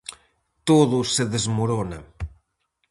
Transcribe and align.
Todo 0.69 0.97
se 1.15 1.23
desmorona. 1.33 1.99